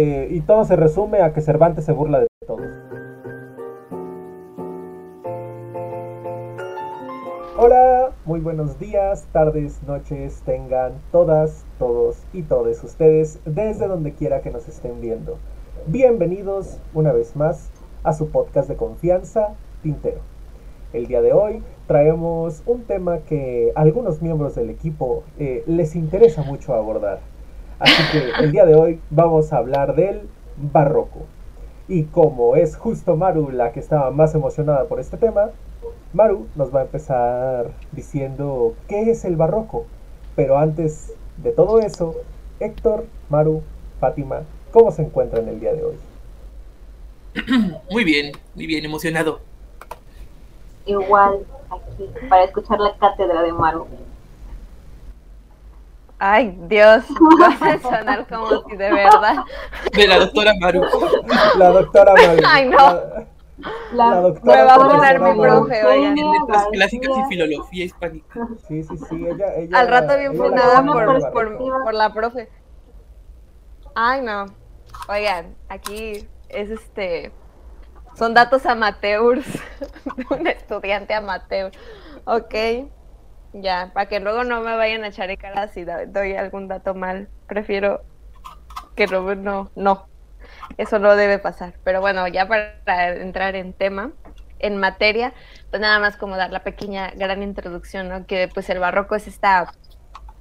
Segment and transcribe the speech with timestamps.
[0.00, 2.68] Y todo se resume a que Cervantes se burla de todos.
[7.56, 14.40] Hola, muy buenos días, tardes, noches, tengan todas, todos y todos ustedes desde donde quiera
[14.40, 15.38] que nos estén viendo.
[15.88, 17.68] Bienvenidos una vez más
[18.04, 20.20] a su podcast de confianza, Tintero.
[20.92, 25.96] El día de hoy traemos un tema que a algunos miembros del equipo eh, les
[25.96, 27.18] interesa mucho abordar.
[27.78, 30.22] Así que el día de hoy vamos a hablar del
[30.56, 31.26] barroco.
[31.86, 35.50] Y como es justo Maru la que estaba más emocionada por este tema,
[36.12, 39.86] Maru nos va a empezar diciendo qué es el barroco.
[40.34, 42.16] Pero antes de todo eso,
[42.60, 43.62] Héctor, Maru,
[44.00, 45.96] Fátima, ¿cómo se encuentran el día de hoy?
[47.90, 49.40] Muy bien, muy bien, emocionado.
[50.86, 53.86] Igual, aquí, para escuchar la cátedra de Maru.
[56.20, 57.04] Ay, Dios,
[57.38, 59.36] vas a sonar como si de verdad.
[59.94, 60.82] De la doctora Maru.
[61.56, 62.42] La doctora Maru.
[62.46, 63.28] Ay, no.
[63.92, 66.18] La, La- doctora Me va a poner mi profe, oigan.
[66.18, 68.48] En letras clásicas y filología hispánica.
[68.68, 72.48] Sí, sí, sí, ella, ella Al rato bien fundada por, por, por la profe.
[73.94, 74.46] Ay, no.
[75.08, 77.32] Oigan, aquí es este.
[78.14, 79.44] Son datos amateurs
[80.16, 81.70] de un estudiante amateur.
[82.24, 82.54] Ok.
[83.60, 86.68] Ya, para que luego no me vayan a echar en cara si do- doy algún
[86.68, 87.28] dato mal.
[87.46, 88.02] Prefiero
[88.94, 90.06] que no, no, no.
[90.76, 91.74] Eso no debe pasar.
[91.84, 94.12] Pero bueno, ya para entrar en tema,
[94.60, 95.32] en materia,
[95.70, 98.26] pues nada más como dar la pequeña, gran introducción, ¿no?
[98.26, 99.72] Que pues el barroco es esta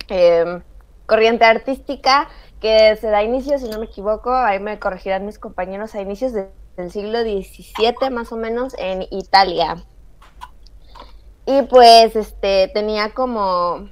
[0.09, 0.62] eh,
[1.06, 2.28] corriente artística
[2.59, 6.34] que se da inicio, si no me equivoco, ahí me corregirán mis compañeros, a inicios
[6.34, 9.76] de- del siglo XVII más o menos en Italia.
[11.48, 13.90] Y pues este tenía como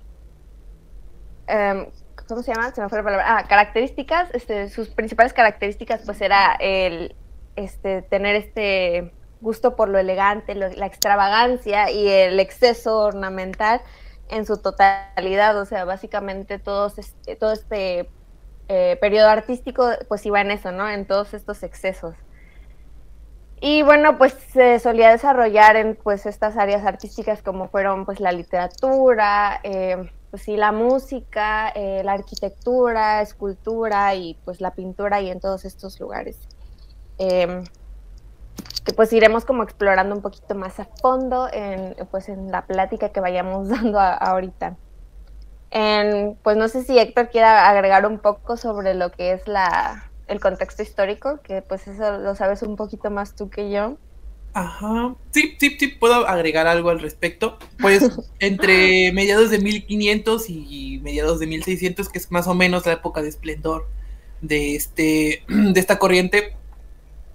[1.48, 1.88] em,
[2.28, 2.72] ¿cómo se llama?
[2.74, 3.38] Se me fue la palabra.
[3.38, 7.16] Ah, características, este, sus principales características pues era el
[7.56, 13.82] este tener este gusto por lo elegante, lo- la extravagancia y el exceso ornamental
[14.28, 18.10] en su totalidad, o sea, básicamente todos este, todo este
[18.68, 20.90] eh, periodo artístico pues iba en eso, ¿no?
[20.90, 22.16] En todos estos excesos.
[23.68, 28.32] Y bueno, pues se solía desarrollar en pues estas áreas artísticas como fueron pues la
[28.32, 35.32] literatura, eh, pues sí, la música, eh, la arquitectura, escultura y pues la pintura y
[35.32, 36.38] en todos estos lugares.
[37.18, 37.64] Em,
[38.86, 43.10] que pues iremos como explorando un poquito más a fondo en, pues en la plática
[43.10, 44.78] que vayamos dando ahorita.
[46.44, 50.40] Pues no sé si Héctor quiera agregar un poco sobre lo que es la, el
[50.40, 53.98] contexto histórico, que pues eso lo sabes un poquito más tú que yo.
[54.54, 55.16] Ajá.
[55.32, 57.58] Sí, sí, sí, puedo agregar algo al respecto.
[57.80, 58.10] Pues
[58.40, 63.22] entre mediados de 1500 y mediados de 1600, que es más o menos la época
[63.22, 63.88] de esplendor
[64.42, 66.56] de, este, de esta corriente,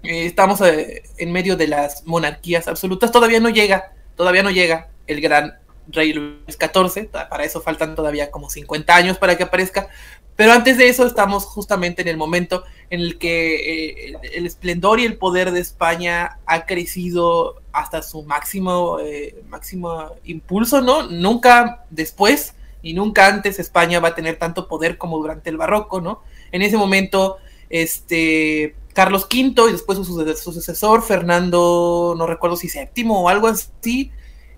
[0.03, 3.11] eh, estamos eh, en medio de las monarquías absolutas.
[3.11, 5.59] Todavía no llega, todavía no llega el gran
[5.91, 7.07] rey Luis XIV.
[7.09, 9.89] Para eso faltan todavía como 50 años para que aparezca.
[10.35, 14.99] Pero antes de eso estamos justamente en el momento en el que eh, el, esplendor
[14.99, 21.03] y el poder de España ha crecido hasta su máximo, eh, máximo impulso, ¿no?
[21.03, 26.01] Nunca después y nunca antes España va a tener tanto poder como durante el barroco,
[26.01, 26.21] ¿no?
[26.51, 27.37] En ese momento,
[27.69, 33.47] este, Carlos V y después su- su sucesor, Fernando, no recuerdo si séptimo o algo
[33.47, 34.11] así,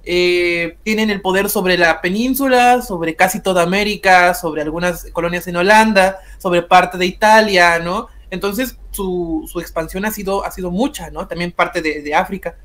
[0.03, 5.56] eh, tienen el poder sobre la península, sobre casi toda América, sobre algunas colonias en
[5.56, 8.08] Holanda, sobre parte de Italia, ¿no?
[8.30, 11.28] Entonces su, su expansión ha sido, ha sido mucha, ¿no?
[11.28, 12.56] También parte de, de África.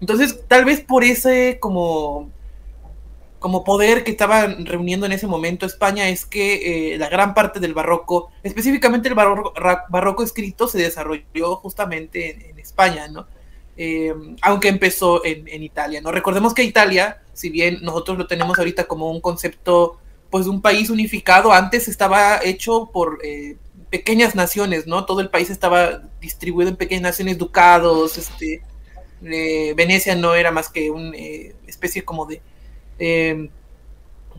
[0.00, 2.30] Entonces, tal vez por ese como,
[3.38, 7.60] como poder que estaban reuniendo en ese momento España es que eh, la gran parte
[7.60, 9.54] del barroco, específicamente el barroco,
[9.88, 13.26] barroco escrito, se desarrolló justamente en, en España, ¿no?
[13.76, 16.10] Eh, aunque empezó en, Italia, ¿no?
[16.10, 19.98] Recordemos que Italia, si bien nosotros lo tenemos ahorita como un concepto,
[20.30, 23.56] pues un país unificado, antes estaba hecho por eh,
[23.90, 25.04] pequeñas naciones, ¿no?
[25.04, 28.62] Todo el país estaba distribuido en pequeñas naciones, ducados, este,
[29.24, 31.16] eh, Venecia no era más que una
[31.66, 32.42] especie como de...
[32.98, 33.48] eh,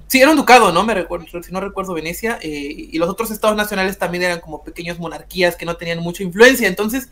[0.08, 0.84] sí, era un ducado, ¿no?
[0.84, 4.64] Me recuerdo, si no recuerdo Venecia, eh, y los otros estados nacionales también eran como
[4.64, 7.10] pequeñas monarquías que no tenían mucha influencia, entonces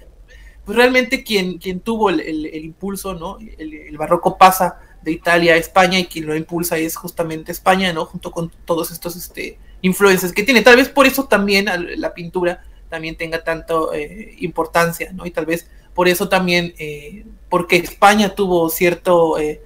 [0.65, 3.37] pues realmente quien, quien tuvo el, el, el impulso, ¿no?
[3.57, 8.05] El, barroco pasa de Italia a España y quien lo impulsa es justamente España, ¿no?
[8.05, 10.63] Junto con todos estos este, influencias que tiene.
[10.63, 11.67] Tal vez por eso también
[11.97, 15.25] la pintura también tenga tanto eh, importancia, ¿no?
[15.25, 19.61] Y tal vez por eso también, eh, porque España tuvo cierto eh,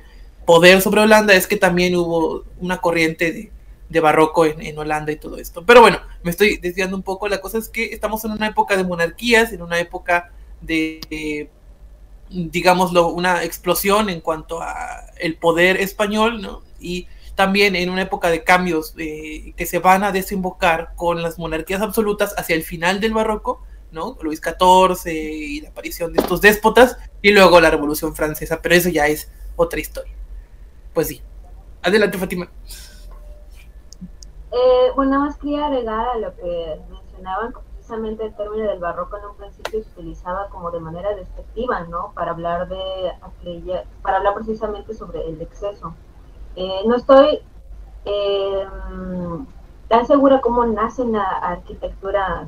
[0.45, 3.51] poder sobre Holanda, es que también hubo una corriente de,
[3.87, 5.65] de barroco en, en, Holanda y todo esto.
[5.65, 7.29] Pero bueno, me estoy desviando un poco.
[7.29, 11.49] La cosa es que estamos en una época de monarquías, en una época de, eh,
[12.29, 16.61] digámoslo, una explosión en cuanto a el poder español, ¿no?
[16.79, 21.39] Y también en una época de cambios eh, que se van a desembocar con las
[21.39, 23.61] monarquías absolutas hacia el final del barroco,
[23.91, 24.17] ¿no?
[24.21, 28.89] Luis XIV y la aparición de estos déspotas, y luego la Revolución Francesa, pero eso
[28.89, 30.13] ya es otra historia.
[30.93, 31.21] Pues sí.
[31.81, 32.49] Adelante, Fátima.
[34.51, 37.53] Eh, bueno, más quería agregar a lo que mencionaban,
[37.89, 42.11] precisamente el término del barroco en un principio se utilizaba como de manera despectiva, ¿no?
[42.13, 45.95] Para hablar de aquella, para hablar precisamente sobre el exceso.
[46.55, 47.39] Eh, no estoy
[48.05, 48.67] eh,
[49.87, 52.45] tan segura cómo nace la arquitectura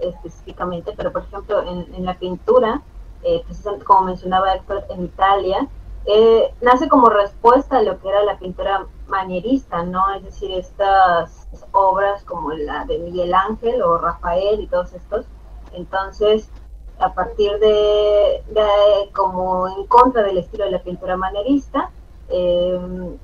[0.00, 2.80] específicamente, pero por ejemplo en, la pintura,
[3.22, 5.68] eh, precisamente como mencionaba Héctor, en Italia,
[6.06, 10.14] eh, nace como respuesta a lo que era la pintura manierista, ¿no?
[10.14, 15.26] Es decir, estas obras como la de Miguel Ángel o Rafael y todos estos.
[15.72, 16.50] Entonces,
[16.98, 18.42] a partir de,
[19.14, 21.90] como en contra del estilo de la pintura manierista,
[22.28, 22.78] eh,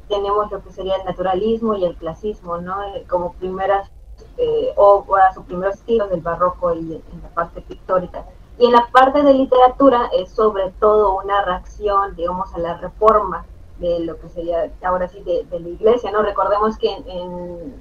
[0.08, 2.82] tenemos lo que sería el naturalismo y el clasismo, ¿no?
[2.94, 3.90] Eh, como primeras
[4.37, 8.25] eh, obras o primeros estilos del barroco y en la parte pictórica.
[8.58, 13.44] Y en la parte de literatura es sobre todo una reacción, digamos, a la reforma
[13.79, 16.23] de lo que sería ahora sí de, la iglesia, ¿no?
[16.23, 17.75] Recordemos que en,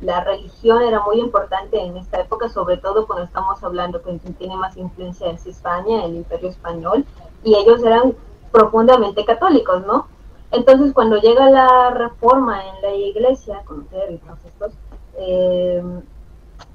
[0.00, 4.56] la religión era muy importante en esta época, sobre todo cuando estamos hablando que tiene
[4.56, 7.04] más influencia es España, el imperio español,
[7.44, 8.14] y ellos eran
[8.50, 10.06] profundamente católicos, ¿no?
[10.52, 14.72] Entonces cuando llega la reforma en la iglesia, con y todos estos,
[15.18, 15.82] eh,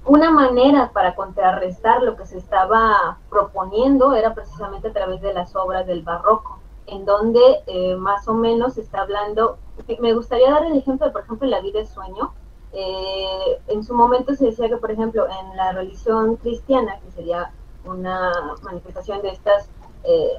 [0.06, 5.56] una manera para contrarrestar lo que se estaba proponiendo era precisamente a través de las
[5.56, 9.58] obras del barroco, en donde eh, más o menos se está hablando,
[10.00, 12.34] me gustaría dar el ejemplo de, por ejemplo, la vida de sueño.
[12.74, 17.52] Eh, en su momento se decía que, por ejemplo, en la religión cristiana, que sería
[17.86, 19.70] una manifestación de estas
[20.04, 20.34] eh,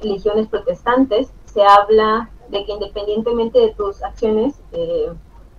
[0.00, 5.12] religiones protestantes, se habla de que independientemente de tus acciones, eh,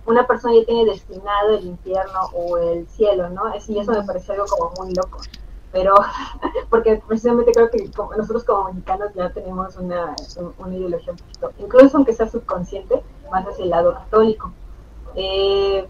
[0.06, 3.42] una persona ya tiene destinado el infierno o el cielo, ¿no?
[3.68, 5.18] y eso me parece algo como muy loco.
[5.72, 5.94] Pero,
[6.70, 10.16] porque precisamente creo que como nosotros como mexicanos ya tenemos una,
[10.58, 11.14] una ideología
[11.58, 14.52] incluso aunque sea subconsciente, más hacia el lado católico.
[15.14, 15.86] Eh,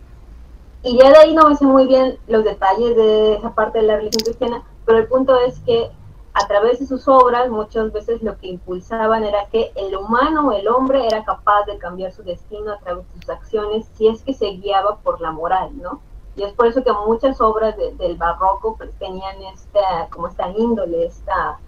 [0.82, 3.86] y ya de ahí no me sé muy bien los detalles de esa parte de
[3.86, 5.90] la religión cristiana, pero el punto es que
[6.32, 10.68] a través de sus obras muchas veces lo que impulsaban era que el humano, el
[10.68, 14.32] hombre, era capaz de cambiar su destino a través de sus acciones si es que
[14.32, 16.00] se guiaba por la moral, ¿no?
[16.36, 20.48] Y es por eso que muchas obras de, del barroco pues, tenían esta, como esta
[20.50, 21.58] índole, esta,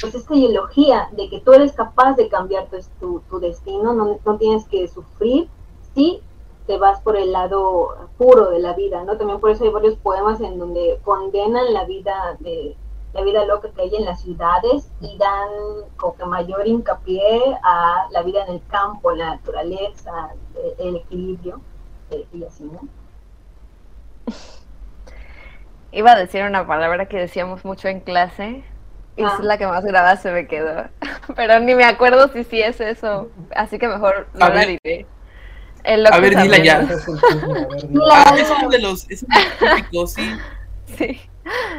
[0.00, 4.18] pues esta ideología de que tú eres capaz de cambiar tu, tu, tu destino, no,
[4.24, 5.48] no, tienes que sufrir
[5.94, 6.22] si
[6.66, 9.16] te vas por el lado puro de la vida, ¿no?
[9.16, 12.76] También por eso hay varios poemas en donde condenan la vida de
[13.14, 15.48] la vida loca que hay en las ciudades y dan
[15.96, 20.34] como que mayor hincapié a la vida en el campo, la naturaleza,
[20.78, 21.60] el, equilibrio
[22.10, 22.80] eh, y así, ¿no?
[25.92, 28.62] Iba a decir una palabra que decíamos mucho en clase
[29.18, 29.32] y ah.
[29.34, 30.84] es la que más grabada se me quedó,
[31.36, 35.06] pero ni me acuerdo si sí es eso, así que mejor no la diré.
[35.84, 36.86] a ver, dila ya.
[38.12, 40.22] ah, es uno de los, es típicos, sí.
[40.96, 41.20] Sí.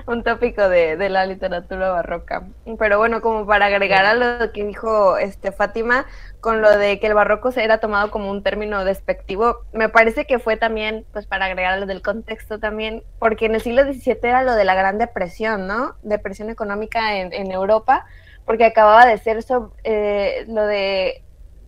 [0.06, 2.48] un tópico de, de, la literatura barroca.
[2.78, 6.06] Pero bueno, como para agregar a lo que dijo este Fátima,
[6.42, 10.26] con lo de que el barroco se era tomado como un término despectivo, me parece
[10.26, 13.84] que fue también, pues para agregar a lo del contexto también, porque en el siglo
[13.84, 15.96] XVII era lo de la Gran Depresión, ¿no?
[16.04, 18.06] Depresión económica en, en Europa,
[18.46, 19.44] porque acababa de ser
[19.84, 21.24] eh, lo de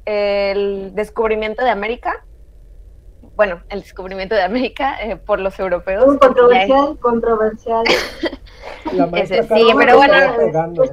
[0.05, 2.23] el descubrimiento de América,
[3.35, 6.05] bueno, el descubrimiento de América eh, por los europeos.
[6.05, 7.83] Un controversial, controversial.
[8.93, 10.13] La maestra Ese, sí, pero bueno.
[10.37, 10.83] Pegando.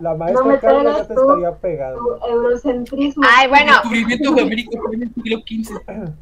[0.00, 2.20] La maestra no me Carla ya te estaría pegando.
[2.26, 3.22] eurocentrismo.
[3.36, 3.72] Ay, bueno.
[3.72, 6.12] El descubrimiento de América fue en el siglo XV.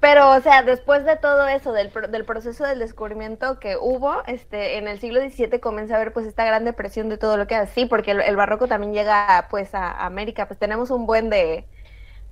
[0.00, 4.78] Pero, o sea, después de todo eso, del, del, proceso del descubrimiento que hubo, este,
[4.78, 7.54] en el siglo XVII comienza a haber pues esta gran depresión de todo lo que
[7.54, 11.66] así, porque el, el, barroco también llega pues a América, pues tenemos un buen de,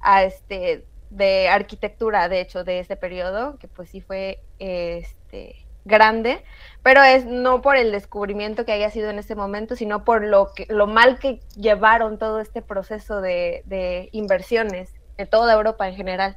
[0.01, 6.45] a este, de arquitectura, de hecho, de ese periodo, que pues sí fue este, grande,
[6.83, 10.53] pero es no por el descubrimiento que haya sido en ese momento, sino por lo,
[10.55, 15.97] que, lo mal que llevaron todo este proceso de, de inversiones de toda Europa en
[15.97, 16.37] general.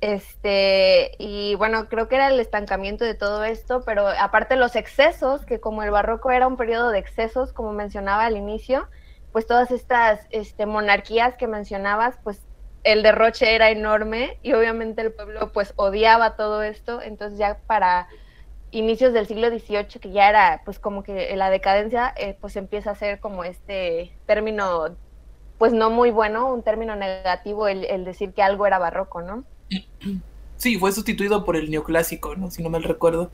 [0.00, 5.44] Este, y bueno, creo que era el estancamiento de todo esto, pero aparte los excesos,
[5.44, 8.88] que como el barroco era un periodo de excesos, como mencionaba al inicio,
[9.32, 12.40] pues todas estas este, monarquías que mencionabas, pues
[12.84, 18.08] el derroche era enorme y obviamente el pueblo pues odiaba todo esto, entonces ya para
[18.70, 22.90] inicios del siglo XVIII, que ya era pues como que la decadencia, eh, pues empieza
[22.90, 24.96] a ser como este término
[25.58, 29.44] pues no muy bueno, un término negativo el, el decir que algo era barroco, ¿no?
[30.56, 32.50] Sí, fue sustituido por el neoclásico, ¿no?
[32.50, 33.30] Si no mal recuerdo.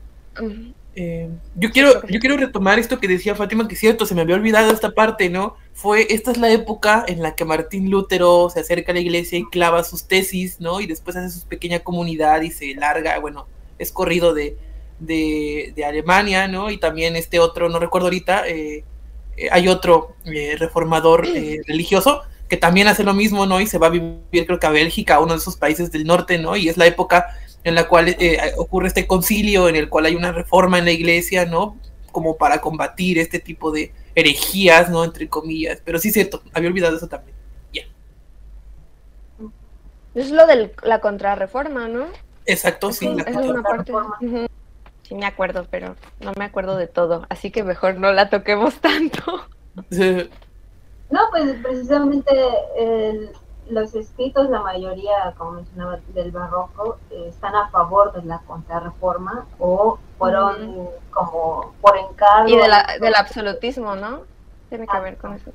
[0.95, 4.21] Eh, yo quiero, yo quiero retomar esto que decía Fátima, que es cierto, se me
[4.21, 5.57] había olvidado esta parte, ¿no?
[5.73, 9.37] Fue, esta es la época en la que Martín Lutero se acerca a la iglesia
[9.37, 10.79] y clava sus tesis, ¿no?
[10.79, 13.47] Y después hace su pequeña comunidad y se larga, bueno,
[13.77, 14.57] es corrido de,
[14.99, 16.71] de, de Alemania, ¿no?
[16.71, 18.85] Y también este otro, no recuerdo ahorita, eh,
[19.35, 21.27] eh, hay otro reformador
[21.67, 23.59] religioso que también hace lo mismo, ¿no?
[23.59, 26.37] Y se va a vivir, creo que a Bélgica, uno de esos países del norte,
[26.37, 26.55] ¿no?
[26.55, 27.25] Y es la época
[27.65, 30.91] en la cual eh, ocurre este concilio, en el cual hay una reforma en la
[30.91, 31.77] iglesia, ¿no?
[32.11, 35.03] Como para combatir este tipo de herejías, ¿no?
[35.03, 35.81] Entre comillas.
[35.83, 37.35] Pero sí es cierto, había olvidado eso también.
[37.73, 37.81] Ya.
[40.13, 42.05] Es lo de la contrarreforma, ¿no?
[42.45, 43.09] Exacto, sí.
[43.09, 43.91] la es una parte.
[45.01, 48.75] Sí me acuerdo, pero no me acuerdo de todo, así que mejor no la toquemos
[48.75, 49.47] tanto.
[51.07, 52.31] No, pues precisamente
[53.69, 59.45] los escritos, la mayoría, como mencionaba, del barroco, eh, están a favor de la contrarreforma
[59.59, 62.49] o fueron como por encargo.
[62.49, 64.21] Y del absolutismo, ¿no?
[64.69, 65.51] Tiene que ver con eso.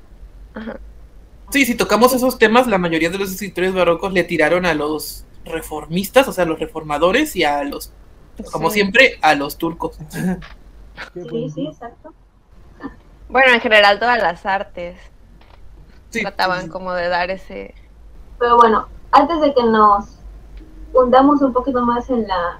[1.49, 5.25] Sí, si tocamos esos temas, la mayoría de los escritores barrocos le tiraron a los
[5.45, 7.91] reformistas, o sea, a los reformadores y a los,
[8.51, 9.97] como siempre, a los turcos.
[11.13, 12.13] Sí, sí, exacto.
[13.29, 14.97] Bueno, en general todas las artes
[16.11, 17.73] trataban como de dar ese...
[18.41, 20.17] Pero bueno, antes de que nos
[20.95, 22.59] hundamos un poquito más en la,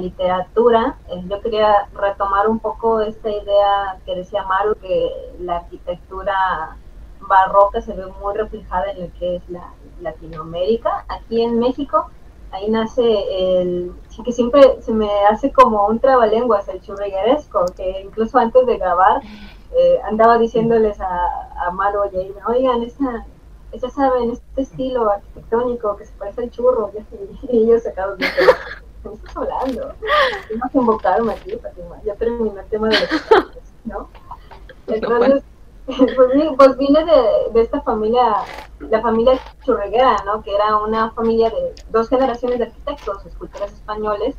[0.00, 6.78] literatura, eh, yo quería retomar un poco esta idea que decía Maru, que la arquitectura
[7.20, 11.04] barroca se ve muy reflejada en lo que es la Latinoamérica.
[11.08, 12.06] Aquí en México,
[12.50, 18.00] ahí nace el, sí que siempre se me hace como un trabalenguas, el churrigueresco, que
[18.00, 19.20] incluso antes de grabar
[19.76, 23.26] eh, andaba diciéndoles a, a Maro y a oigan, esta,
[23.80, 26.90] ya saben, este estilo arquitectónico que se parece al churro,
[27.50, 29.94] y, ellos sacados de ¿qué me estás hablando?
[30.48, 33.22] Tengo que invocarme aquí, Fatima, ya terminé el tema de los
[33.84, 34.08] ¿no?
[34.86, 35.42] Entonces,
[35.86, 35.98] pues,
[36.56, 38.36] pues vine de, de, esta familia,
[38.80, 40.42] la familia churreguera, ¿no?
[40.42, 44.36] Que era una familia de dos generaciones de arquitectos, escultores españoles,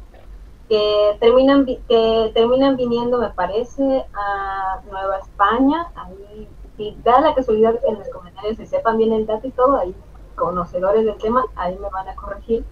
[0.67, 7.75] que terminan que terminan viniendo me parece a Nueva España ahí y da la casualidad
[7.87, 9.95] en los comentarios se sepan bien el dato y todo ahí
[10.35, 12.65] conocedores del tema ahí me van a corregir.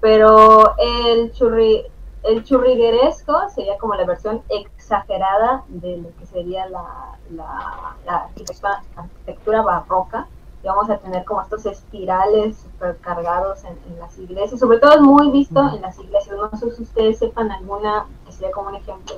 [0.00, 1.84] Pero el churri
[2.22, 8.82] el churrigueresco sería como la versión exagerada de lo que sería la, la, la arquitectura,
[8.94, 10.28] arquitectura barroca.
[10.62, 15.00] Y vamos a tener como estos espirales super cargados en, las iglesias, sobre todo es
[15.00, 18.76] muy visto en las iglesias, no sé si ustedes sepan alguna que sería como un
[18.76, 19.16] ejemplo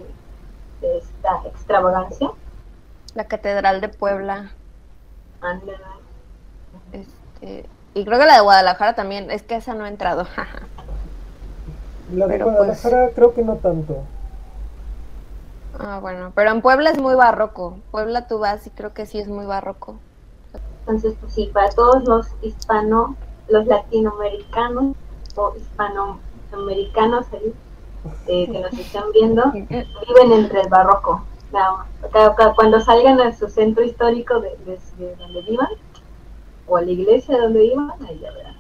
[0.80, 2.30] de, esta extravagancia.
[3.14, 4.52] La Catedral de Puebla.
[6.92, 10.26] Este, y creo que la de Guadalajara también, es que esa no ha entrado.
[12.12, 14.02] la de pues Guadalajara creo que no tanto.
[15.78, 17.78] Ah, bueno, pero en Puebla es muy barroco.
[17.90, 19.97] Puebla tú vas y creo que sí es muy barroco.
[20.81, 23.16] Entonces, pues sí, para todos los hispano,
[23.49, 24.97] los latinoamericanos
[25.37, 27.26] o hispanoamericanos
[28.26, 31.25] eh, que nos están viendo, viven entre el barroco.
[32.56, 34.56] Cuando salgan a su centro histórico de,
[35.18, 35.68] donde vivan,
[36.66, 38.56] o a la iglesia donde vivan, ahí ya verán.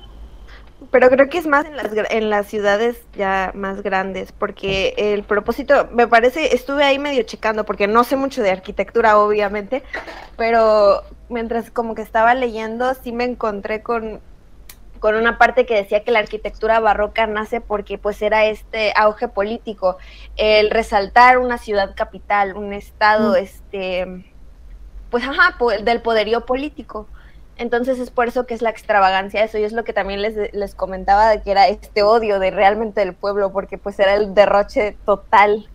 [0.90, 5.22] Pero creo que es más en las, en las ciudades ya más grandes, porque el
[5.22, 9.82] propósito, me parece, estuve ahí medio checando, porque no sé mucho de arquitectura, obviamente,
[10.36, 14.20] pero mientras como que estaba leyendo, sí me encontré con,
[15.02, 19.26] con una parte que decía que la arquitectura barroca nace porque pues era este auge
[19.26, 19.98] político,
[20.36, 24.24] el resaltar una ciudad capital, un estado, este,
[25.10, 27.08] pues ajá, del poderío político.
[27.56, 30.54] Entonces es por eso que es la extravagancia eso, y es lo que también les,
[30.54, 34.34] les comentaba de que era este odio de realmente del pueblo, porque pues era el
[34.34, 35.68] derroche total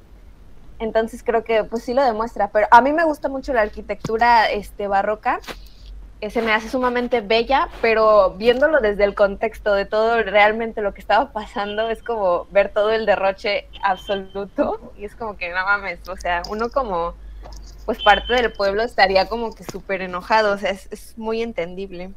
[0.80, 4.50] entonces creo que pues sí lo demuestra, pero a mí me gusta mucho la arquitectura
[4.52, 5.40] este, barroca,
[6.30, 11.02] se me hace sumamente bella, pero viéndolo desde el contexto de todo realmente lo que
[11.02, 16.08] estaba pasando, es como ver todo el derroche absoluto y es como que no mames,
[16.10, 17.14] o sea, uno como
[17.86, 22.12] pues parte del pueblo estaría como que súper enojado, o sea, es, es muy entendible.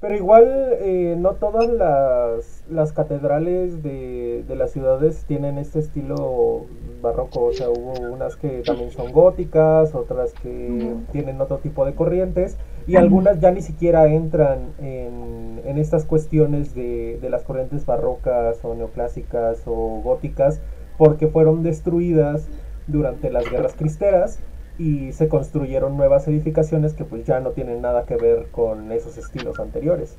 [0.00, 0.44] Pero igual
[0.80, 6.66] eh, no todas las, las catedrales de, de, las ciudades tienen este estilo
[7.00, 11.94] barroco, o sea, hubo unas que también son góticas, otras que tienen otro tipo de
[11.94, 15.44] corrientes y algunas ya ni siquiera entran en,
[15.78, 20.60] estas cuestiones de, de las corrientes barrocas o neoclásicas o góticas
[20.96, 22.46] porque fueron destruidas
[22.86, 24.38] durante las guerras cristeras
[24.78, 29.16] y se construyeron nuevas edificaciones que pues ya no tienen nada que ver con esos
[29.16, 30.16] estilos anteriores.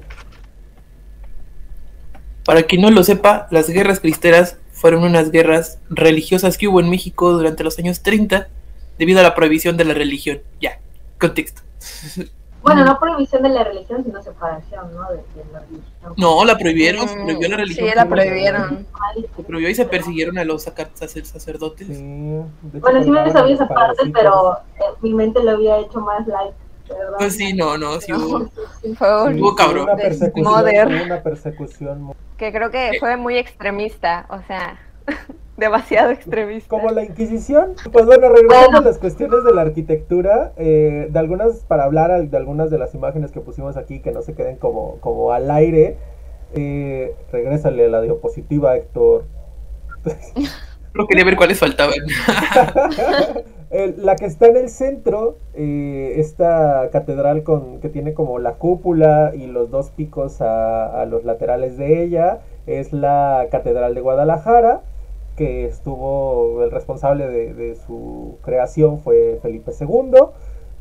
[2.45, 6.89] Para quien no lo sepa, las guerras cristeras fueron unas guerras religiosas que hubo en
[6.89, 8.48] México durante los años 30
[9.00, 10.41] debido a la prohibición de la religión.
[10.62, 10.79] Ya,
[11.19, 11.62] contexto.
[12.65, 15.07] Bueno, no prohibición de la religión, sino separación, ¿no?
[15.12, 16.13] De, de la religión.
[16.17, 17.88] No, la prohibieron, se prohibió la religión.
[17.89, 18.88] Sí, la prohibieron.
[19.38, 21.88] Se prohibió y se persiguieron a los sacerdotes.
[21.88, 22.39] Sí,
[22.79, 26.53] Bueno, sí me sabía esa parte, pero eh, mi mente lo había hecho más light.
[26.89, 27.13] verdad.
[27.19, 28.39] Pues sí, no, no, sí hubo.
[28.45, 28.95] Sí, sí.
[28.95, 29.84] Fue un- Sí, Hubo cabrón.
[29.84, 34.77] Una persecución, una persecución que creo que fue muy extremista, o sea,
[35.57, 36.69] demasiado extremista.
[36.69, 37.74] como la Inquisición.
[37.91, 38.77] Pues bueno, regresando Bueno.
[38.79, 42.93] a las cuestiones de la arquitectura, eh, de algunas, para hablar de algunas de las
[42.93, 45.97] imágenes que pusimos aquí, que no se queden como, como al aire,
[46.53, 49.25] eh, regrésale a la diapositiva, Héctor.
[50.93, 51.95] Solo quería ver cuáles faltaban.
[53.97, 59.33] La que está en el centro, eh, esta catedral con, que tiene como la cúpula
[59.35, 64.81] y los dos picos a, a los laterales de ella, es la Catedral de Guadalajara,
[65.36, 70.12] que estuvo, el responsable de, su creación fue Felipe II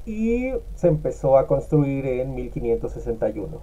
[0.06, 3.60] y se empezó a construir en 1561.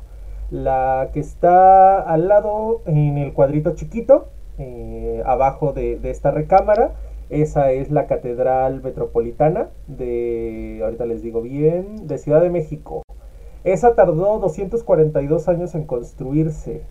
[0.50, 6.93] La que está al lado, en el cuadrito chiquito, eh, abajo de, de esta recámara,
[7.31, 13.03] esa es la Catedral Metropolitana de, ahorita les digo bien, de Ciudad de México.
[13.63, 16.81] Esa tardó 242 años en construirse.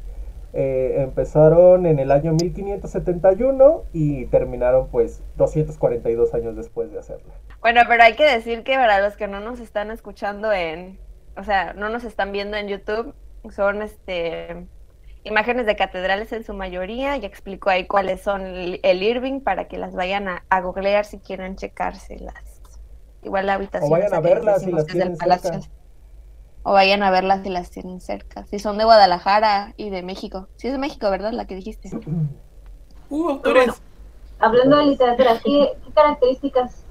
[0.52, 7.32] Eh, empezaron en el año 1571 y terminaron pues 242 años después de hacerla.
[7.60, 10.98] Bueno, pero hay que decir que para los que no nos están escuchando en,
[11.36, 13.14] o sea, no nos están viendo en YouTube,
[13.50, 14.66] son este
[15.22, 17.16] imágenes de catedrales en su mayoría.
[17.16, 21.04] Ya explico ahí cuáles son el, el Irving para que las vayan a, a googlear
[21.04, 22.60] si quieren checárselas.
[23.22, 23.88] Igual la habitación.
[23.88, 25.60] O vayan a verlas si las tienen cerca.
[26.62, 28.44] O vayan a verlas si las tienen cerca.
[28.46, 30.48] Si son de Guadalajara y de México.
[30.56, 31.32] Si es de México, ¿verdad?
[31.32, 31.90] La que dijiste.
[33.12, 33.82] Uh, autores.
[34.38, 36.84] Hablando de literatura, ¿qué, qué características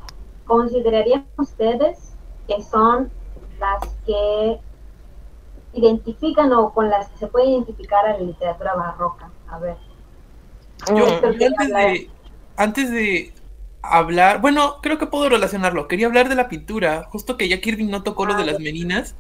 [0.45, 2.11] considerarían ustedes
[2.45, 3.09] que son
[3.57, 4.59] las que
[5.71, 9.31] identifican o con las que se puede identificar a la literatura barroca?
[9.47, 9.77] A ver.
[10.89, 12.09] Yo, yo antes de,
[12.57, 13.33] antes de
[13.81, 15.87] hablar, bueno, creo que puedo relacionarlo.
[15.87, 19.15] Quería hablar de la pintura, justo que ya Kirby no tocó lo de las meninas.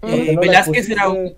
[0.00, 1.34] ¿Por qué Eh, no Velázquez era un,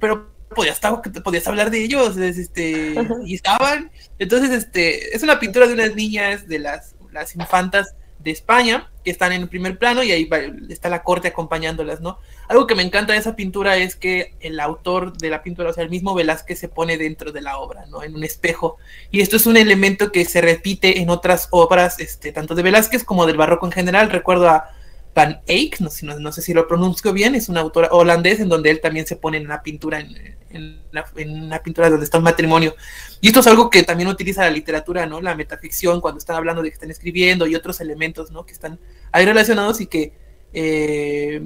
[0.00, 3.90] pero podías, hablar de ellos, es, este, y estaban.
[4.18, 9.12] Entonces, este, es una pintura de unas niñas de las, las infantas de España que
[9.12, 12.18] están en el primer plano y ahí va- está la corte acompañándolas, ¿no?
[12.48, 15.72] Algo que me encanta de esa pintura es que el autor de la pintura, o
[15.72, 18.02] sea, el mismo Velázquez se pone dentro de la obra, ¿no?
[18.02, 18.76] En un espejo.
[19.12, 23.04] Y esto es un elemento que se repite en otras obras, este, tanto de Velázquez
[23.04, 24.10] como del barroco en general.
[24.10, 24.70] Recuerdo a
[25.18, 28.80] Van Eyck, no, sé- si lo pronuncio bien, es un autor holandés en donde él
[28.80, 29.98] también se pone en una pintura,
[30.50, 30.80] en
[31.42, 32.76] una pintura donde está un matrimonio.
[33.20, 35.20] Y esto es algo que también utiliza la literatura, ¿no?
[35.20, 38.46] La metaficción, cuando están hablando de que están escribiendo y otros elementos, ¿no?
[38.46, 38.78] Que están
[39.10, 40.12] ahí relacionados y que
[40.52, 41.42] eh,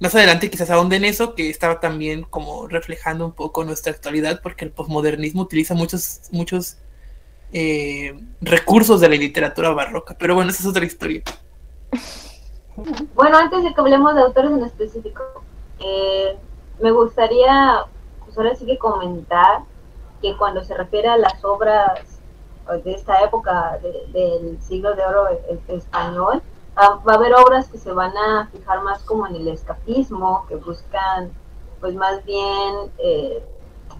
[0.00, 4.66] más adelante quizás ahonden eso, que estaba también como reflejando un poco nuestra actualidad, porque
[4.66, 6.76] el posmodernismo utiliza muchos, muchos
[7.54, 10.14] eh, recursos de la literatura barroca.
[10.18, 11.22] Pero bueno, esa es otra historia.
[13.14, 15.22] Bueno, antes de que hablemos de autores en específico,
[15.80, 16.38] eh,
[16.80, 17.86] me gustaría,
[18.24, 19.62] pues ahora sí que comentar
[20.22, 22.20] que cuando se refiere a las obras
[22.70, 26.40] eh, de esta época de- del siglo de oro e- e- español,
[26.76, 30.44] ah, va a haber obras que se van a fijar más como en el escapismo,
[30.48, 31.32] que buscan
[31.80, 33.42] pues más bien eh,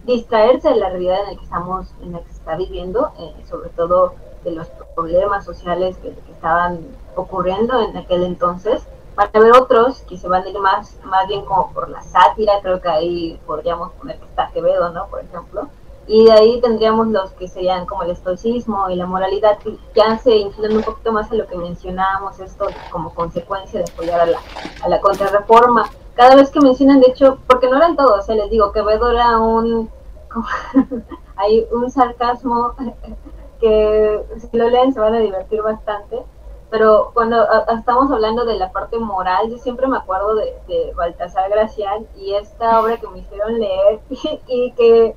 [0.03, 3.33] distraerse de la realidad en la que estamos, en la que se está viviendo, eh,
[3.49, 6.79] sobre todo de los problemas sociales que, estaban
[7.15, 8.81] ocurriendo en aquel entonces.
[9.15, 12.01] Van a haber otros que se van a ir más, más bien como por la
[12.01, 15.07] sátira, creo que ahí podríamos poner que está Quevedo, ¿no?
[15.07, 15.67] Por ejemplo.
[16.07, 20.17] Y de ahí tendríamos los que serían como el estoicismo y la moralidad, que ya
[20.17, 24.25] se inclinan un poquito más a lo que mencionábamos, esto como consecuencia de apoyar a
[24.25, 24.39] la,
[24.81, 25.89] a la contrarreforma.
[26.15, 29.37] Cada vez que mencionan, de hecho, porque no eran todos, sea, les digo, Quevedo era
[29.37, 29.89] un,
[31.35, 32.73] hay un sarcasmo
[33.59, 36.23] que si lo leen se van a divertir bastante.
[36.69, 41.49] pero cuando estamos hablando de la parte moral, yo siempre me acuerdo de, de Baltasar
[41.49, 43.99] Gracián y esta obra que me hicieron leer
[44.47, 45.15] y, que,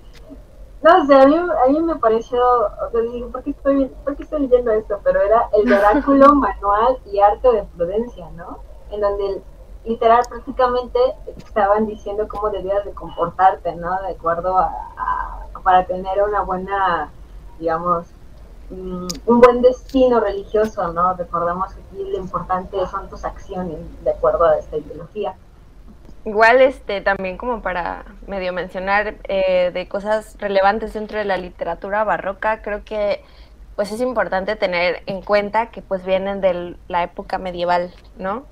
[0.83, 4.16] no sé, a mí, a mí me pareció, o sea, digo, ¿por qué, estoy, ¿por
[4.16, 4.98] qué estoy leyendo esto?
[5.05, 8.59] Pero era el oráculo, manual y arte de prudencia, ¿no?
[8.90, 9.42] En donde
[9.85, 10.98] literal prácticamente
[11.37, 14.00] estaban diciendo cómo debías de comportarte, ¿no?
[14.02, 14.70] De acuerdo a
[15.62, 17.11] para tener una buena,
[17.59, 18.07] digamos,
[18.72, 21.12] Mm, un buen destino religioso, ¿no?
[21.12, 25.35] Recordamos que aquí lo importante son tus acciones, de acuerdo a esta ideología.
[26.24, 32.02] Igual, este, también como para medio mencionar eh, de cosas relevantes dentro de la literatura
[32.04, 33.22] barroca, creo que
[33.76, 38.46] pues es importante tener en cuenta que pues vienen de la época medieval, ¿no?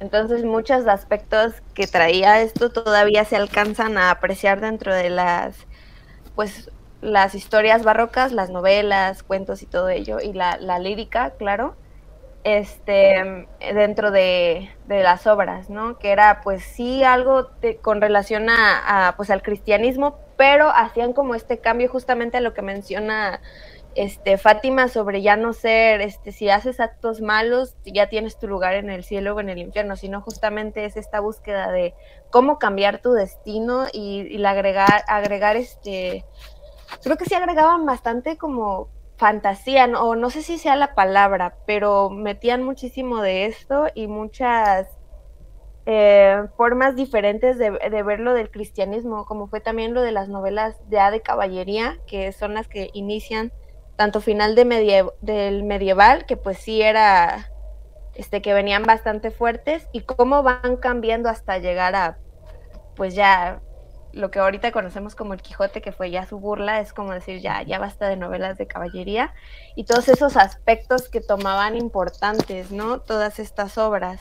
[0.00, 5.56] Entonces muchos aspectos que traía esto todavía se alcanzan a apreciar dentro de las
[6.34, 11.76] pues las historias barrocas, las novelas, cuentos y todo ello, y la, lírica, claro,
[12.44, 15.98] este, dentro de, las obras, ¿no?
[15.98, 17.50] Que era pues sí algo
[17.82, 22.62] con relación a, pues al cristianismo, pero hacían como este cambio justamente a lo que
[22.62, 23.40] menciona
[23.94, 28.74] este, Fátima sobre ya no ser, este, si haces actos malos, ya tienes tu lugar
[28.74, 31.94] en el cielo o en el infierno, sino justamente es esta búsqueda de
[32.30, 36.24] cómo cambiar tu destino y, y agregar, agregar este,
[37.02, 42.08] creo que sí agregaban bastante como fantasía, o no sé si sea la palabra, pero
[42.08, 44.86] metían muchísimo de esto y muchas
[45.86, 50.28] eh, formas diferentes de, de, ver lo del cristianismo, como fue también lo de las
[50.28, 53.52] novelas ya de caballería, que son las que inician
[53.96, 57.50] tanto final de del medieval, que pues sí era,
[58.14, 62.18] este, que venían bastante fuertes, y cómo van cambiando hasta llegar a,
[62.94, 63.60] pues ya
[64.18, 67.40] lo que ahorita conocemos como el Quijote, que fue ya su burla, es como decir,
[67.40, 69.32] ya, ya basta de novelas de caballería,
[69.76, 73.00] y todos esos aspectos que tomaban importantes, ¿no?
[73.00, 74.20] Todas estas obras,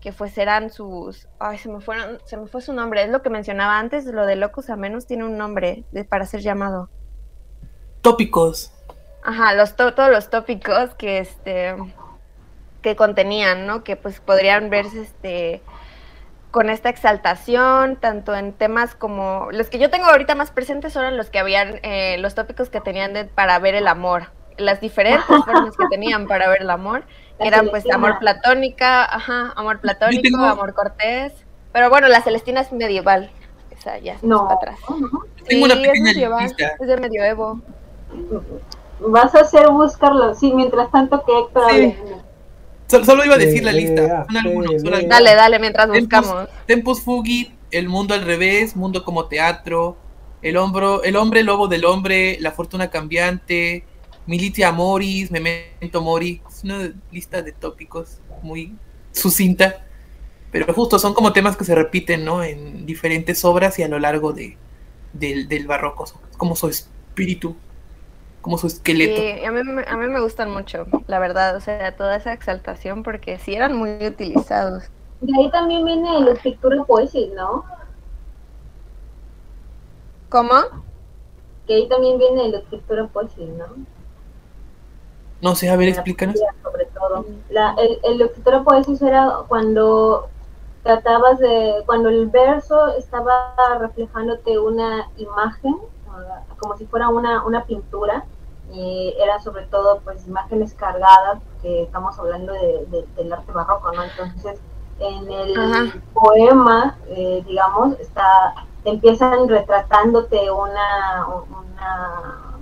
[0.00, 3.20] que pues eran sus, ay, se me fueron, se me fue su nombre, es lo
[3.20, 6.88] que mencionaba antes, lo de Locus a menos tiene un nombre de, para ser llamado.
[8.00, 8.72] Tópicos.
[9.22, 11.76] Ajá, los todos los tópicos que este
[12.80, 13.84] que contenían, ¿no?
[13.84, 15.62] Que pues podrían verse este
[16.50, 21.16] con esta exaltación, tanto en temas como los que yo tengo ahorita más presentes son
[21.16, 25.76] los que habían, eh, los tópicos que tenían para ver el amor, las diferentes formas
[25.76, 27.04] que tenían para ver el amor,
[27.38, 31.32] eran pues amor platónica, ajá, amor platónico, amor cortés,
[31.72, 33.30] pero bueno, la Celestina es medieval,
[33.70, 34.44] esa ya no.
[34.44, 34.78] para atrás.
[35.46, 37.60] Tengo una pequeña es es de medioevo.
[39.00, 41.96] Vas a hacer buscarlo, sí, mientras tanto que Héctor sí.
[42.90, 44.26] Solo, iba a decir la lista.
[45.06, 46.48] Dale, dale, mientras buscamos.
[46.66, 49.96] Tempus Fugit, El Mundo al Revés, Mundo como Teatro,
[50.42, 53.84] El, hombro, el Hombre Lobo del Hombre, La Fortuna Cambiante,
[54.26, 56.42] Militia Moris, Memento Mori.
[56.48, 58.74] Es una lista de tópicos muy
[59.12, 59.86] sucinta.
[60.50, 62.42] Pero justo son como temas que se repiten, ¿no?
[62.42, 64.56] En diferentes obras y a lo largo de,
[65.12, 66.06] del, del barroco.
[66.36, 67.56] Como su espíritu
[68.40, 69.20] como su esqueleto.
[69.20, 73.02] Sí, a mí, a mí me gustan mucho, la verdad, o sea, toda esa exaltación
[73.02, 74.84] porque sí eran muy utilizados.
[75.20, 77.64] De ahí también viene la escritura poesía, ¿no?
[80.30, 80.54] ¿Cómo?
[81.66, 83.66] Que ahí también viene la escritura poesía, ¿no?
[85.42, 86.38] No sé, a ver, explícanos.
[86.62, 87.26] Sobre todo.
[87.50, 90.28] La, el, el escritura poesía era cuando
[90.82, 95.76] tratabas de, cuando el verso estaba reflejándote una imagen
[96.58, 98.24] como si fuera una, una pintura,
[98.72, 104.02] y era sobre todo pues imágenes cargadas, porque estamos hablando de, del arte barroco, ¿no?
[104.02, 104.60] Entonces,
[105.00, 108.54] en el poema, eh, digamos, está,
[108.84, 112.58] empiezan retratándote una, una,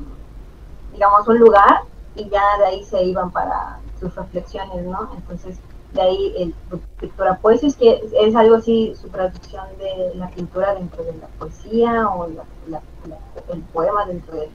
[0.92, 1.82] digamos, un lugar,
[2.14, 5.10] y ya de ahí se iban para sus reflexiones, ¿no?
[5.14, 5.60] Entonces,
[5.92, 6.54] de ahí el
[7.00, 11.26] pintura poesía, es que es algo así, su traducción de la pintura dentro de la
[11.38, 14.48] poesía o el poema dentro de,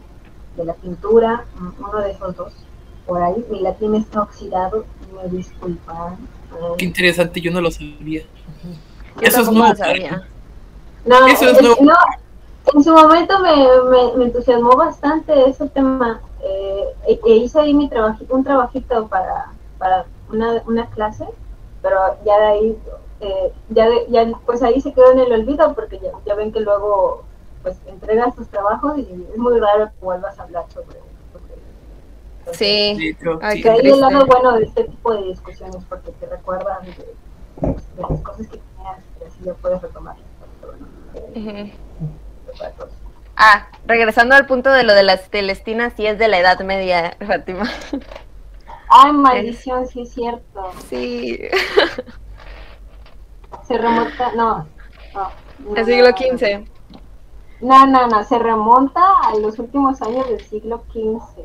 [0.64, 1.46] la pintura,
[1.80, 2.54] uno de esos dos.
[3.08, 6.18] Por ahí, mi latín está oxidado, me disculpan.
[6.78, 8.24] Qué interesante, yo no lo sabía.
[9.20, 9.74] Eso es nuevo.
[11.06, 11.78] No, Eso es nuevo.
[11.82, 11.96] No,
[12.74, 16.22] en su momento me, me, entusiasmó bastante ese tema.
[16.42, 21.26] Eh, e, e hice ahí mi trabajito, un trabajito para, para una, una clase,
[21.82, 22.80] pero ya de ahí,
[23.22, 26.60] eh, ya, ya, pues ahí se quedó en el olvido porque ya, ya ven que
[26.60, 27.24] luego
[27.62, 30.98] pues entregas tus trabajos y es muy raro que vuelvas a hablar sobre
[32.52, 37.76] Sí, hay que el lado bueno de este tipo de discusiones porque te recuerdan de,
[37.98, 40.16] las cosas que tenías y así ya puedes retomar.
[43.38, 47.16] Ah, regresando al punto de lo de las Celestinas, sí es de la Edad Media,
[47.26, 47.70] Fátima.
[48.96, 50.72] Ay, maldición, sí es cierto.
[50.90, 51.40] Sí,
[53.68, 54.68] Se remonta, no.
[55.14, 56.68] no, no, el siglo XV.
[57.62, 61.44] No, no, no, se remonta a los últimos años del siglo XV.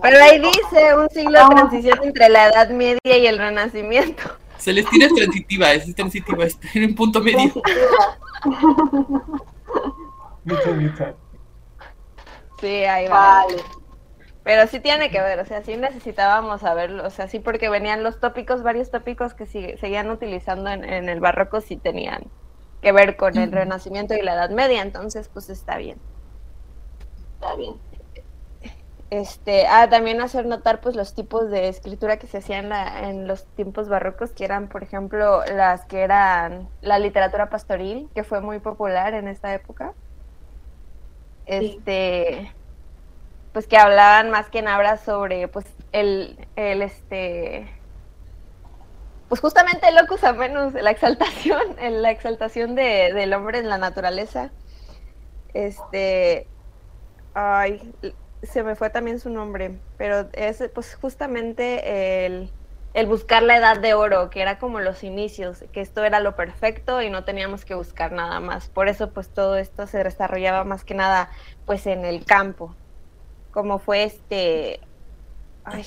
[0.00, 4.22] Pero ahí dice un siglo de transición entre la Edad Media y el Renacimiento.
[4.58, 7.52] Celestina es transitiva, es transitiva, está en un punto medio.
[12.60, 13.44] Sí, ahí va.
[13.44, 13.81] Vale.
[14.44, 18.02] Pero sí tiene que ver, o sea, sí necesitábamos saberlo, o sea, sí porque venían
[18.02, 22.32] los tópicos, varios tópicos que sigue- seguían utilizando en, en el barroco, sí tenían
[22.80, 26.02] que ver con el Renacimiento y la Edad Media, entonces pues está bien.
[27.40, 27.82] Está bien.
[29.10, 33.26] Este, ah, también hacer notar pues los tipos de escritura que se hacían la- en
[33.28, 38.40] los tiempos barrocos, que eran, por ejemplo, las que eran la literatura pastoril, que fue
[38.40, 39.94] muy popular en esta época.
[41.44, 42.56] Este,
[43.52, 47.68] pues que hablaban más que nada sobre pues el, el este
[49.32, 54.50] pues justamente el locus amenus, la exaltación, la exaltación de, del hombre en la naturaleza.
[55.54, 56.46] Este,
[57.32, 57.94] ay,
[58.42, 62.50] se me fue también su nombre, pero es pues justamente el,
[62.92, 66.36] el buscar la edad de oro, que era como los inicios, que esto era lo
[66.36, 68.68] perfecto y no teníamos que buscar nada más.
[68.68, 71.30] Por eso pues todo esto se desarrollaba más que nada
[71.64, 72.74] pues en el campo,
[73.52, 74.80] como fue este,
[75.64, 75.84] ay,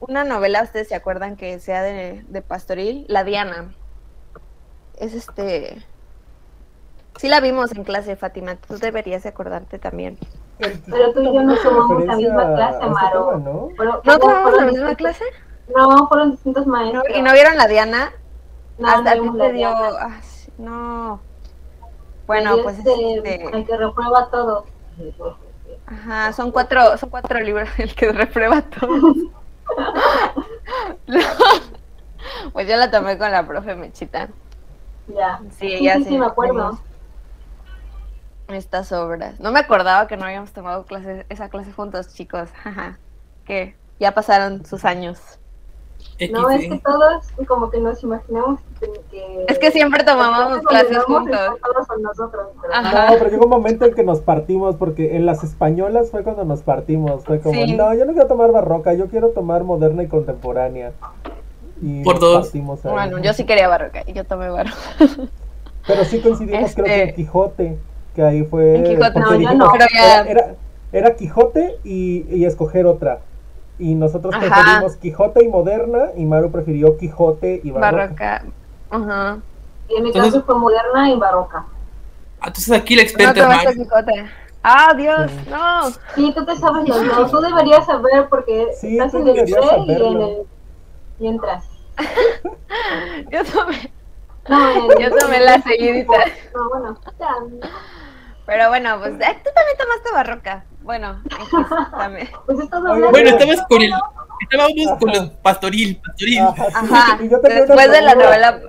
[0.00, 3.74] una novela, ustedes se acuerdan que sea de, de Pastoril, La Diana.
[4.98, 5.84] Es este,
[7.18, 10.18] sí la vimos en clase, Fátima, tú deberías de acordarte también.
[10.58, 13.28] Pero tú y yo no tomamos la misma clase, este Maro.
[13.30, 13.68] tema, ¿no?
[14.04, 15.24] ¿No tomamos la misma distintos- clase?
[15.76, 17.04] No, fueron distintos maestros.
[17.14, 18.10] ¿Y no vieron la Diana?
[18.78, 19.70] No, Hasta no te dio.
[20.56, 21.20] No.
[22.26, 24.64] Bueno, pues este, este, El que reprueba todo.
[25.90, 29.14] Ajá, son cuatro, son cuatro libros el que reprueba todo.
[32.52, 34.28] pues yo la tomé con la profe Mechita.
[35.06, 35.40] Ya.
[35.58, 36.08] Sí, Sí, ella sí, sí.
[36.10, 36.78] sí, me acuerdo.
[38.48, 39.38] Estas obras.
[39.40, 42.50] No me acordaba que no habíamos tomado clase, esa clase juntos, chicos.
[42.64, 42.98] Ajá.
[43.44, 45.38] Que ya pasaron sus años.
[46.32, 48.90] No, es que todos como que nos imaginamos que...
[49.10, 51.38] que- Es que siempre tomábamos clases juntos.
[51.62, 53.10] Todos son nosotros, Ajá.
[53.12, 56.44] No, pero llegó un momento en que nos partimos, porque en las españolas fue cuando
[56.44, 57.24] nos partimos.
[57.24, 57.74] Fue como, Sí.
[57.76, 60.92] no, yo no quiero tomar barroca, yo quiero tomar moderna y contemporánea.
[61.80, 62.52] Y Por dos.
[62.82, 64.76] Bueno, yo sí quería barroca y yo tomé barroca.
[65.86, 67.78] Pero sí coincidimos, creo que Este- en Quijote,
[68.14, 68.74] que ahí fue.
[68.76, 69.72] En Quijote, no, yo dijimos, no.
[69.72, 70.54] Pero ya- Era, era,
[70.92, 73.20] era Quijote y, y escoger otra.
[73.78, 74.46] Y nosotros Ajá.
[74.46, 78.06] preferimos Quijote y moderna, y Maru prefirió Quijote y barroca.
[78.08, 78.44] Barroca.
[78.90, 79.38] Ajá.
[79.88, 81.64] Y en mi Entonces- caso fue moderna y barroca.
[82.40, 83.78] Ah, Entonces aquí la No experta es tomaste Mari.
[83.78, 84.30] Quijote.
[84.62, 85.50] Ah, Dios, Sí.
[85.50, 85.90] no.
[86.14, 87.30] Sí, tú te sabes los dos.
[87.30, 90.36] Tú deberías saber porque Sí, estás en el deberías y en el...
[91.20, 91.64] Y entras.
[93.30, 93.92] Yo tomé,
[94.48, 96.12] No, el- yo tomé la seguidita.
[96.54, 97.34] No, bueno, ya.
[98.46, 100.64] Pero bueno, pues eh, tú también tomaste barroca.
[100.82, 101.22] Bueno,
[101.98, 102.28] también.
[102.46, 103.92] Pues Bueno, estabas con el.
[104.40, 106.38] Estábamos con los pastoril, pastoril.
[106.40, 108.60] Ajá, y yo Después de la novela.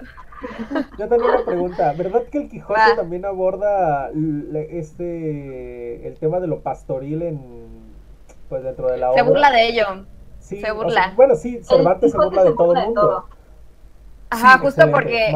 [0.97, 2.95] Yo tenía una pregunta, ¿verdad que el Quijote Va.
[2.95, 4.09] también aborda
[4.69, 7.39] este el tema de lo pastoril en
[8.47, 9.21] pues dentro de la obra?
[9.23, 9.85] Se burla de ello.
[10.39, 11.03] Sí, se o burla.
[11.03, 13.01] sea, bueno, sí, Cervantes se burla de se todo burla el de mundo.
[13.01, 13.38] todo.
[14.31, 15.27] Ajá, Sí, justo porque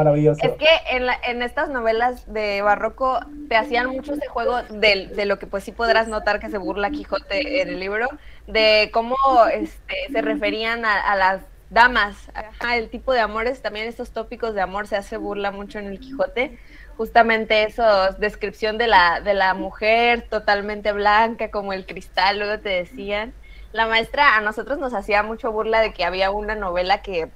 [0.43, 5.07] es que en, la- en estas novelas de barroco te hacían mucho ese juego de,
[5.07, 8.07] de lo que pues sí podrás notar que se burla Quijote en el libro,
[8.47, 9.15] de cómo
[9.51, 14.53] este, se referían a, a las damas, ajá, el tipo de amores, también estos tópicos
[14.53, 16.59] de amor se hace burla mucho en el Quijote,
[16.95, 22.69] justamente eso, descripción de la, de la mujer totalmente blanca como el cristal, luego te
[22.69, 23.33] decían.
[23.71, 27.31] La maestra a nosotros nos hacía mucho burla de que había una novela que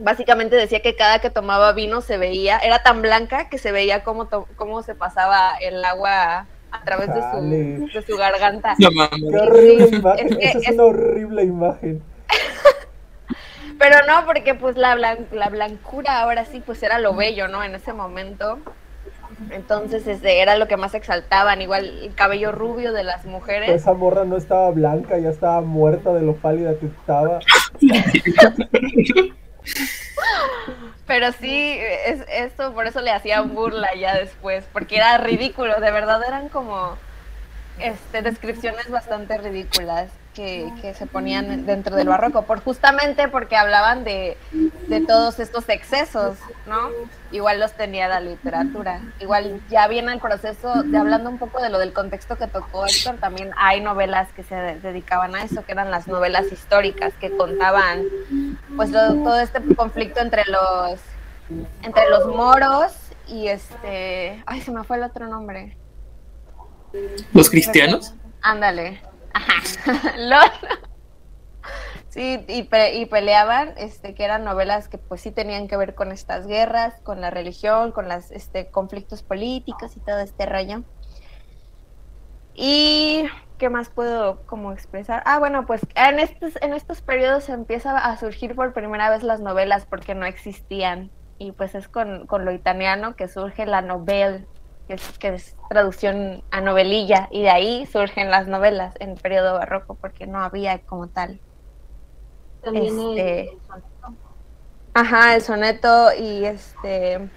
[0.00, 4.02] básicamente decía que cada que tomaba vino se veía, era tan blanca que se veía
[4.04, 8.74] cómo, to- cómo se pasaba el agua a través de su, de su garganta.
[8.78, 9.10] La mamá.
[9.30, 12.02] Qué horrible Sí, imagen, es que esa es, es- una horrible imagen.
[13.78, 17.62] Pero no, porque pues la, blan- la blancura ahora sí, pues era lo bello, ¿no?
[17.64, 18.58] En ese momento.
[19.50, 23.70] Entonces este, era lo que más exaltaban, igual el cabello rubio de las mujeres.
[23.70, 27.40] Esa morra no estaba blanca, ya estaba muerta de lo pálida que estaba.
[31.06, 35.90] Pero sí, es, esto por eso le hacían burla ya después, porque era ridículo, de
[35.90, 36.96] verdad eran como
[37.78, 40.10] este, descripciones bastante ridículas.
[40.34, 44.38] Que, que se ponían dentro del barroco, por justamente porque hablaban de,
[44.88, 46.88] de todos estos excesos, ¿no?
[47.32, 49.00] Igual los tenía la literatura.
[49.20, 52.86] Igual ya viene el proceso de hablando un poco de lo del contexto que tocó
[52.86, 57.12] Héctor, también hay novelas que se de- dedicaban a eso, que eran las novelas históricas,
[57.20, 58.04] que contaban
[58.76, 60.98] pues lo- todo este conflicto entre los
[61.82, 62.92] entre los moros
[63.28, 65.76] y este, ay, se me fue el otro nombre.
[67.34, 68.14] Los cristianos.
[68.40, 69.02] Ándale.
[69.34, 69.62] Ajá.
[70.16, 70.38] Lo-
[72.08, 75.94] Sí, y, pe- y peleaban, este, que eran novelas que pues sí tenían que ver
[75.94, 80.84] con estas guerras, con la religión, con los este, conflictos políticos y todo este rollo.
[82.54, 83.24] Y
[83.58, 85.22] ¿qué más puedo como expresar?
[85.26, 89.40] Ah, bueno, pues en estos, en estos periodos empieza a surgir por primera vez las
[89.40, 91.12] novelas porque no existían.
[91.38, 94.46] Y pues es con, con lo italiano que surge la novela,
[94.92, 99.16] que es, que es traducción a novelilla, y de ahí surgen las novelas en el
[99.20, 101.40] periodo barroco, porque no había como tal.
[102.62, 104.14] También Este- el soneto.
[104.94, 107.30] Ajá, el soneto y este...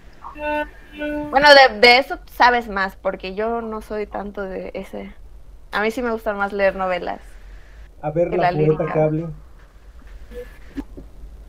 [1.31, 5.13] Bueno, de, de eso sabes más, porque yo no soy tanto de ese...
[5.71, 7.21] A mí sí me gusta más leer novelas.
[8.01, 9.27] A ver la, la poeta que hable.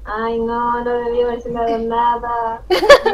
[0.06, 2.62] Ay, no, no debí haber dado nada.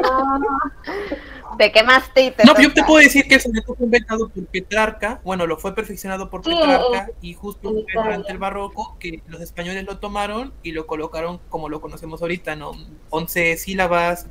[0.02, 4.28] No, Te quemaste y te No, yo te puedo decir que el soneto fue inventado
[4.28, 8.96] por Petrarca, bueno, lo fue perfeccionado por Sí, Petrarca en- y justo durante el barroco
[8.98, 12.72] que los españoles lo tomaron y lo colocaron como lo conocemos ahorita, ¿no?
[13.10, 14.26] 11 sílabas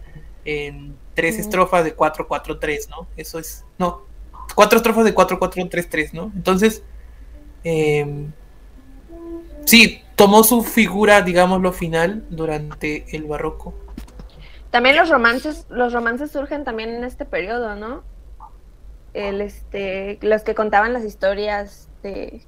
[0.46, 1.42] en tres Ujú.
[1.42, 3.08] estrofas de 4-4-3, ¿no?
[3.18, 4.02] Eso es, no,
[4.56, 6.32] cuatro estrofas de 4-4-3-3, ¿no?
[6.36, 6.84] Entonces,
[7.64, 8.28] eh,
[9.72, 13.74] sí, tomó su figura, digámoslo, final durante el barroco.
[14.70, 18.04] También los romances, los romances surgen también en este periodo, ¿no?
[19.14, 22.42] El este, los que contaban las historias de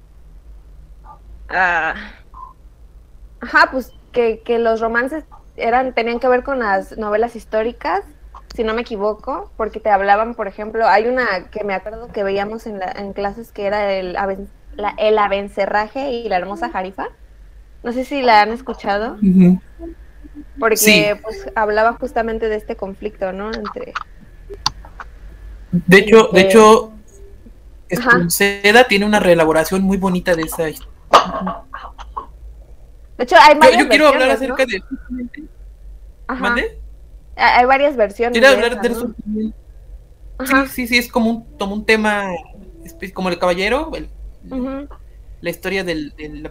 [1.48, 1.94] ah,
[3.40, 5.24] ajá, pues que, que los romances
[5.56, 8.02] eran, tenían que ver con las novelas históricas,
[8.54, 12.22] si no me equivoco, porque te hablaban, por ejemplo, hay una que me acuerdo que
[12.22, 14.14] veíamos en, la, en clases que era el,
[14.76, 17.08] la- el abencerraje y la hermosa jarifa.
[17.82, 19.18] No sé si la han escuchado
[20.58, 21.04] porque Sí.
[21.22, 23.52] pues hablaba justamente de este conflicto, ¿no?
[23.52, 23.92] Entre
[25.72, 26.90] De hecho, de Eh, hecho.
[27.88, 30.92] Espronceda tiene una reelaboración muy bonita de esa historia.
[33.18, 34.70] de hecho hay Yo, varias yo quiero hablar acerca ¿no?
[34.72, 34.82] de
[36.26, 36.40] Ajá.
[36.40, 36.78] ¿Mande?
[37.36, 38.32] Hay varias versiones.
[38.32, 38.80] Quiero de hablar.
[40.38, 40.66] Ajá.
[40.66, 42.24] Sí, sí, sí, es como un, como un tema
[43.12, 44.08] como el caballero, el-
[45.40, 46.48] la historia del, del.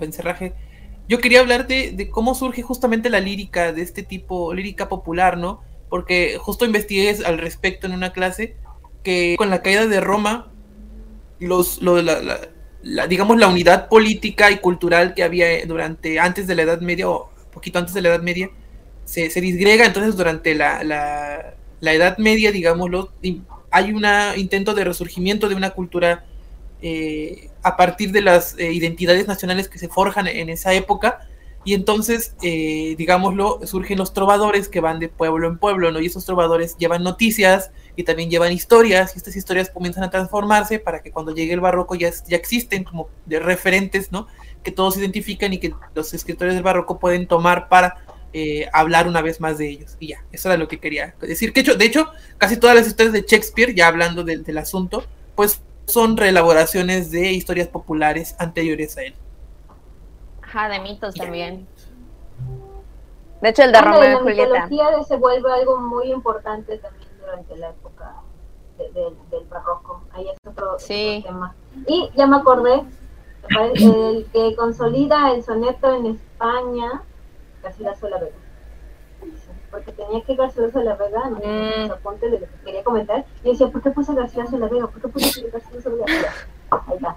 [1.07, 5.61] Yo quería hablar de, cómo surge justamente la lírica de este tipo, lírica popular, ¿no?
[5.89, 8.55] Porque justo investigué al respecto en una clase
[9.03, 10.51] que con la caída de Roma,
[11.39, 12.39] los, lo de la, la-
[12.83, 17.09] la- digamos, la unidad política y cultural que había durante, antes de la Edad Media,
[17.09, 18.49] o poquito antes de la Edad Media,
[19.05, 23.11] se, se disgrega, entonces durante la, la, la Edad Media, digámoslo,
[23.71, 24.05] hay un
[24.37, 26.25] intento de resurgimiento de una cultura
[26.81, 31.27] eh, a partir de las eh, identidades nacionales que se forjan en esa época.
[31.65, 36.01] Y entonces, eh, digámoslo, surgen los trovadores que van de pueblo en pueblo, ¿no?
[36.01, 40.79] Y esos trovadores llevan noticias y también llevan historias, y estas historias comienzan a transformarse
[40.79, 44.27] para que cuando llegue el barroco ya, ya existen como de referentes, ¿no?
[44.61, 47.95] Que todos identifican y que los escritores del barroco pueden tomar para
[48.33, 49.95] eh, hablar una vez más de ellos.
[50.01, 51.53] Y ya, eso era lo que quería decir.
[51.53, 55.05] Que hecho, de hecho, casi todas las historias de Shakespeare, ya hablando del, del asunto,
[55.35, 59.15] pues son reelaboraciones de historias populares anteriores a él.
[60.41, 61.67] Ajá, de mitos también.
[63.41, 64.67] De hecho, el de Ándale, Romeo y la Julieta.
[64.67, 68.15] mitología se vuelve algo muy importante también durante la época
[68.77, 70.01] de- del- del barroco.
[70.11, 71.17] Ahí es otro, Sí.
[71.25, 71.55] otro tema.
[71.87, 72.83] Y ya me acordé,
[73.75, 77.01] el que consolida el soneto en España,
[78.07, 78.35] de la Vega.
[79.73, 81.81] Porque tenía que Garcilaso de la Vega, no Mm.
[81.87, 83.25] los apuntes de lo que quería comentar.
[83.43, 84.87] Y decía, ¿por qué puse Garcilaso de la Vega?
[84.87, 86.33] ¿Por qué puse Garcilaso de la Vega?
[86.69, 87.15] Ahí está.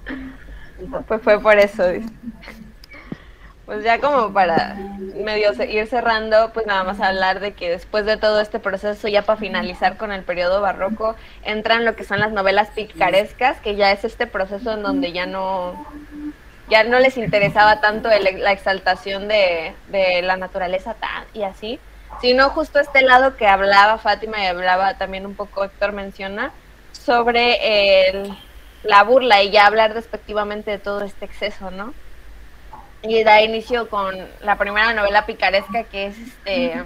[0.81, 1.05] Listo.
[1.07, 1.87] Pues fue por eso.
[1.89, 2.09] dice.
[3.67, 4.77] Pues ya como para
[5.17, 9.23] medio ir cerrando, pues nada más hablar de que después de todo este proceso, ya
[9.23, 13.91] para finalizar con el periodo barroco, entran lo que son las novelas picarescas, que ya
[13.91, 15.85] es este proceso en donde ya no,
[16.71, 21.81] ya no les interesaba tanto el- la exaltación de, de la naturaleza tan, y así,
[22.21, 26.53] sino justo este lado que hablaba Fátima y hablaba también un poco Héctor menciona,
[26.93, 28.37] sobre el,
[28.83, 31.95] la burla y ya hablar despectivamente de todo este exceso, ¿no?
[33.03, 36.83] Y da inicio con la primera novela picaresca que es este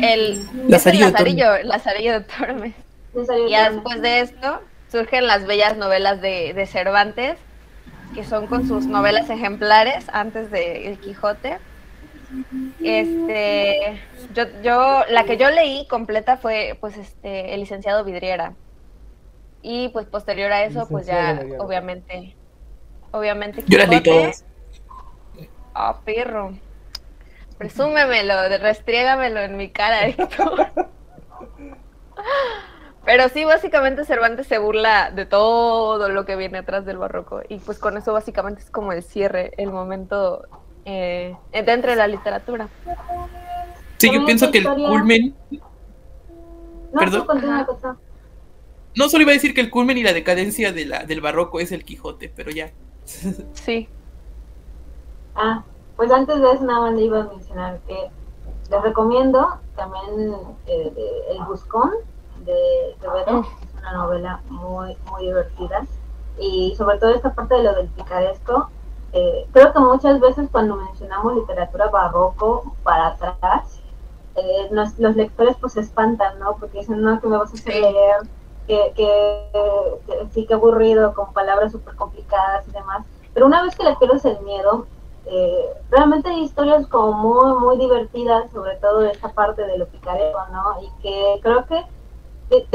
[0.00, 2.74] el Lazarillo de Lazarillo, Lazarillo de Tormes.
[3.46, 7.36] Y ya después de esto surgen las bellas novelas de, de Cervantes,
[8.14, 11.58] que son con sus novelas ejemplares antes de El Quijote.
[12.82, 14.00] Este,
[14.34, 18.54] yo, yo, la que yo leí completa fue, pues, este, El licenciado Vidriera.
[19.62, 22.34] Y pues posterior a eso, pues ya, obviamente,
[23.10, 23.62] obviamente.
[23.66, 24.44] Yo las leí todas.
[25.74, 26.54] Ah, perro.
[27.58, 30.68] Presúmemelo, restriégamelo en mi cara, Héctor.
[33.04, 37.42] Pero sí, básicamente Cervantes se burla de todo lo que viene atrás del barroco.
[37.48, 40.46] Y pues con eso básicamente es como el cierre, el momento
[40.84, 42.68] eh, dentro de la literatura.
[43.98, 45.34] Sí, yo pienso que el culmen,
[46.92, 47.26] No, Perdón.
[47.26, 47.96] tú
[48.96, 51.60] no solo iba a decir que el culmen y la decadencia de la, del barroco
[51.60, 52.70] es el Quijote, pero ya.
[53.54, 53.88] Sí.
[55.36, 55.62] Ah,
[55.96, 57.96] pues antes de eso nada más le iba a mencionar que
[58.70, 60.32] les recomiendo también
[60.66, 61.90] eh, de El Buscón
[62.44, 63.44] de Quevedo, Mm.
[63.44, 65.86] es una novela muy, muy divertida
[66.38, 68.70] y sobre todo esta parte de lo del picaresco,
[69.12, 73.82] eh, creo que muchas veces cuando mencionamos literatura barroco para atrás,
[74.36, 76.56] eh, nos- los lectores pues se espantan, ¿no?
[76.58, 78.16] Porque dicen, no, que me vas a hacer leer,
[78.66, 79.50] que, que,
[80.06, 83.04] que sí, que aburrido, con palabras súper complicadas y demás.
[83.34, 84.86] Pero una vez que le pierdes el miedo,
[85.24, 89.86] eh, realmente hay historias como muy, muy divertidas, sobre todo de esta parte de lo
[89.88, 90.80] picaresco, ¿no?
[90.82, 91.84] Y que creo que
[92.48, 92.66] te,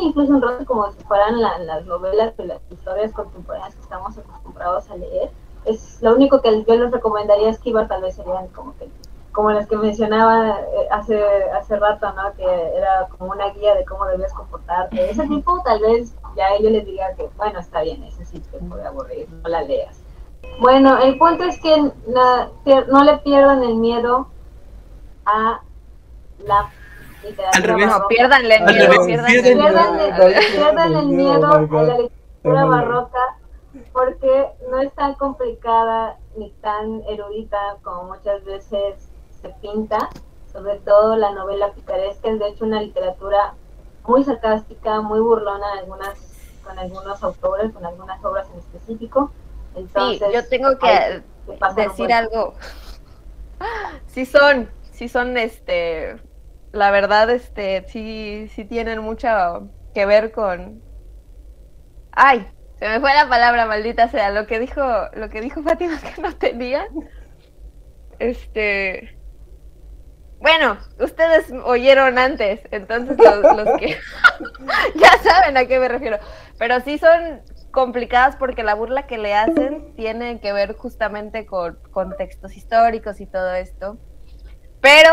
[0.00, 4.16] incluso un rato como si fueran la- las novelas o las historias contemporáneas que estamos
[4.18, 5.30] acostumbrados a leer.
[5.64, 8.88] Es lo único que yo les recomendaría esquivar, tal vez serían como que
[9.32, 12.32] como las que mencionaba eh, hace hace rato, ¿no?
[12.34, 12.44] Que
[12.76, 15.10] era como una guía de cómo debías comportarte.
[15.10, 18.58] Ese tipo, tal vez ya yo les diría que, bueno, está bien, ese sí te
[18.58, 20.00] puede aburrir, no la leas.
[20.58, 24.26] Bueno, el punto es que la- que no le pierdan el miedo
[25.24, 25.60] a
[26.44, 26.70] la
[27.22, 27.86] literatura Al revés.
[27.86, 28.08] No, barroca.
[28.08, 31.06] piérdanle el miedo, piérdanle miedo.
[31.06, 31.96] Miedo oh my a la
[32.42, 32.68] Terrible.
[32.68, 33.18] barroca
[33.98, 39.08] porque no es tan complicada ni tan erudita como muchas veces
[39.42, 40.08] se pinta,
[40.52, 43.54] sobre todo la novela picaresca es de hecho una literatura
[44.06, 46.16] muy sarcástica, muy burlona en algunas,
[46.64, 49.32] con algunos autores, con algunas obras en específico.
[49.74, 52.54] Sí, Entonces, yo tengo que que decir algo.
[54.06, 56.16] Sí son, sí son, este,
[56.70, 59.28] la verdad, este, sí, sí tienen mucho
[59.92, 60.80] que ver con.
[62.12, 64.30] Ay, se me fue la palabra, maldita sea.
[64.30, 64.82] Lo que dijo,
[65.14, 66.86] lo que dijo Fátima es que no tenía.
[68.18, 69.16] Este.
[70.40, 73.96] Bueno, ustedes oyeron antes, entonces los, que
[74.94, 76.18] ya saben a qué me refiero.
[76.58, 81.80] Pero sí son complicadas porque la burla que le hacen tiene que ver justamente con
[81.90, 83.98] contextos históricos y todo esto.
[84.80, 85.10] Pero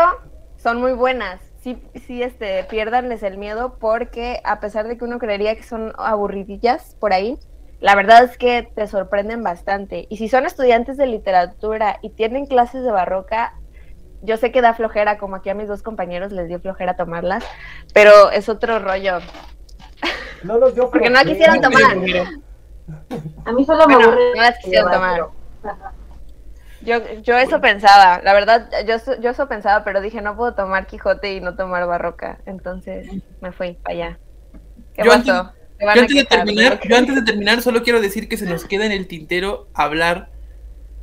[0.56, 1.40] son muy buenas.
[1.58, 5.92] Sí, sí, este, piérdanles el miedo porque a pesar de que uno creería que son
[5.98, 7.36] aburridillas por ahí,
[7.80, 10.06] la verdad es que te sorprenden bastante.
[10.10, 13.52] Y si son estudiantes de literatura y tienen clases de barroca,
[14.22, 17.44] yo sé que da flojera, como aquí a mis dos compañeros les dio flojera tomarlas,
[17.94, 19.18] pero es otro rollo.
[20.42, 21.32] No nos dio Porque no flojera.
[21.32, 21.82] quisieron tomar.
[23.44, 24.32] A mí solo me Bueno, aburre.
[24.34, 25.28] no las quisieron tomar.
[26.82, 30.54] Yo, yo eso pensaba, la verdad, yo, eso- yo eso pensaba, pero dije, no puedo
[30.54, 33.08] tomar Quijote y no tomar Barroca, entonces
[33.40, 34.20] me fui para allá.
[34.94, 35.52] ¿Qué Yo pasó?
[35.78, 38.36] Antes- ¿Se van Yo antes, de terminar, yo antes de terminar, solo quiero decir que
[38.36, 40.30] se nos queda en el tintero hablar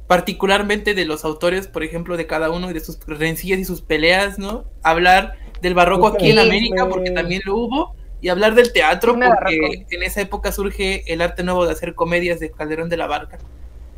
[0.07, 3.81] particularmente de los autores, por ejemplo, de cada uno y de sus rencillas y sus
[3.81, 4.65] peleas, ¿no?
[4.83, 6.45] Hablar del barroco aquí en Sí.
[6.47, 9.51] América, porque también lo hubo, y hablar del teatro, porque barroco.
[9.89, 13.37] en esa época surge el arte nuevo de hacer comedias de Calderón de la Barca.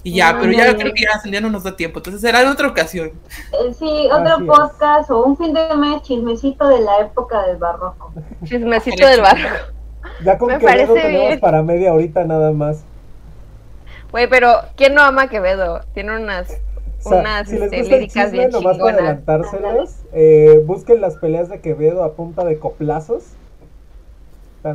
[0.04, 0.40] Y ya, Mm.
[0.40, 3.08] pero ya creo que ya, ya no nos da tiempo, entonces será en otra ocasión.
[3.52, 4.48] Eh, Sí, otro Así es.
[4.48, 8.14] podcast o un fin de mes chismecito de la época del barroco.
[8.46, 9.74] Chismecito del Barroco.
[10.24, 11.40] Ya con Me Quevedo tenemos bien.
[11.40, 12.84] para media horita nada más.
[14.12, 15.82] Güey, pero ¿quién no ama a Quevedo?
[15.94, 16.50] Tiene unas,
[17.04, 19.00] O sea, unas si les este, gusta el chisme, bien nomás para chingonas.
[19.00, 23.24] adelantárselas, eh, busquen las peleas de Quevedo a punta de coplazos.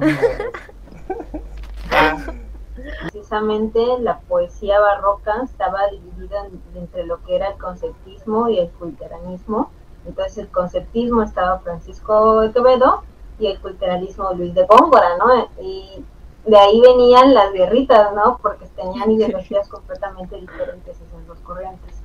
[3.03, 8.69] Precisamente la poesía barroca estaba dividida en- entre lo que era el conceptismo y el
[8.71, 9.71] culteranismo.
[10.07, 13.03] Entonces el conceptismo estaba Francisco de Quevedo
[13.41, 15.51] y el culturalismo Luis de Góngora, ¿no?
[15.61, 16.05] Y
[16.45, 18.39] de ahí venían las guerritas, ¿no?
[18.43, 22.03] Porque tenían ideologías completamente diferentes esas dos corrientes.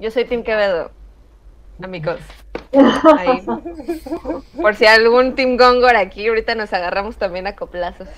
[0.00, 0.90] Yo soy Tim Quevedo,
[1.82, 2.20] amigos.
[3.18, 3.44] Ahí.
[4.60, 8.08] Por si algún Team Gongor aquí, ahorita nos agarramos también a coplazos.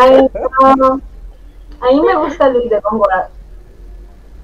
[0.00, 0.28] Ay,
[0.76, 1.00] no.
[1.80, 3.28] A mí me gusta Luis de Góngora.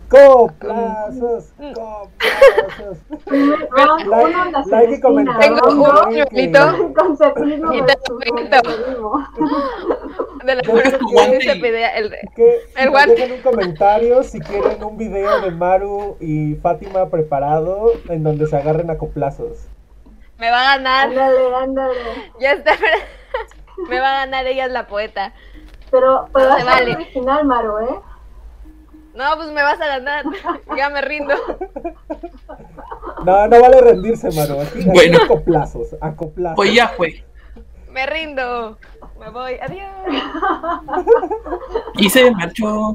[0.09, 2.99] Coplazos, coplazos.
[3.27, 5.39] Primer round, Like- like y comentar.
[5.39, 7.81] Tengo un pañuelito Conceptismo Y
[10.45, 13.15] de la que se pedía el Que El guante.
[13.17, 18.57] dejen un comentario si quieren un video de Maru y Fátima preparado en donde se
[18.57, 19.67] agarren a coplazos.
[20.39, 21.09] me va a ganar.
[21.09, 21.95] Ándale, ándale.
[22.41, 22.73] Ya está.
[23.89, 25.33] Me va a ganar, ella es la poeta.
[25.93, 26.87] Pero, pero Se vas a vale.
[26.87, 28.01] ser original, Maru, ¿eh?
[29.19, 30.25] No, pues me vas a ganar.
[30.77, 31.35] Ya me rindo.
[33.27, 34.29] No, no vale rendirse.
[34.29, 35.19] Aquí, aquí Bueno.
[35.25, 36.55] a coplazos, a coplazos.
[36.55, 37.25] Pues ya fue.
[37.91, 38.79] Me rindo.
[39.19, 39.55] Me voy.
[39.61, 39.89] Adiós.
[41.97, 42.95] Y se marchó.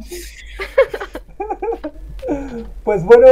[2.86, 3.28] Pues bueno,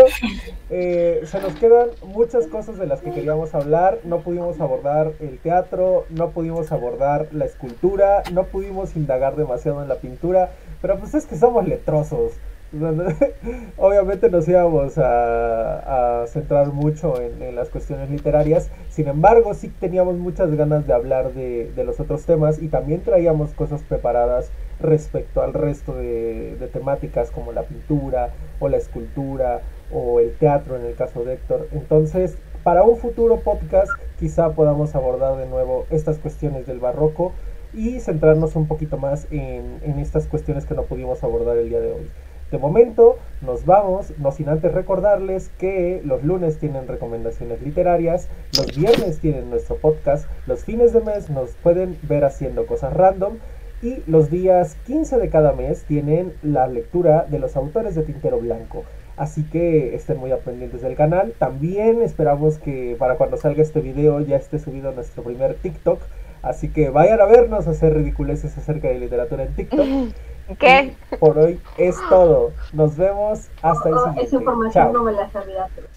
[0.70, 4.00] eh, se nos quedan muchas cosas de las que queríamos hablar.
[4.04, 9.88] No pudimos abordar el teatro, no pudimos abordar la escultura, no pudimos indagar demasiado en
[9.88, 12.34] la pintura, pero pues es que somos letrosos.
[13.78, 20.56] Obviamente nos íbamos a, centrar mucho en, las cuestiones literarias, sin embargo sí teníamos muchas
[20.56, 25.96] ganas de hablar de, los otros temas y también traíamos cosas preparadas respecto al resto
[25.96, 29.62] de, temáticas como la pintura o la escultura
[29.92, 31.68] o el teatro en el caso de Héctor.
[31.74, 37.34] Entonces, para un futuro podcast quizá podamos abordar de nuevo estas cuestiones del barroco
[37.74, 41.92] y centrarnos un poquito más en estas cuestiones que no pudimos abordar el día de
[41.92, 42.08] hoy.
[42.52, 48.28] De momento nos vamos, no sin antes recordarles que los lunes tienen recomendaciones literarias,
[48.58, 53.38] los viernes tienen nuestro podcast, los fines de mes nos pueden ver haciendo cosas random
[53.82, 58.38] y los días 15 de cada mes tienen la lectura de los autores de Tintero
[58.40, 58.84] Blanco.
[59.16, 61.34] Así que estén muy pendientes del canal.
[61.40, 66.02] También esperamos que para cuando salga este video ya esté subido nuestro primer TikTok.
[66.42, 69.88] Así que vayan a vernos hacer ridiculeces acerca de literatura en TikTok.
[70.60, 70.96] ¿Qué?
[71.12, 72.52] Y por hoy es todo.
[72.74, 74.24] Nos vemos hasta el Oh, siguiente.
[74.24, 74.94] esa información Chao.
[74.94, 75.68] no me la sabía.
[75.76, 75.88] pero-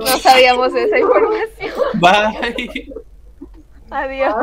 [0.00, 1.70] No sabíamos esa información.
[1.94, 2.92] Bye.
[3.90, 4.34] Adiós.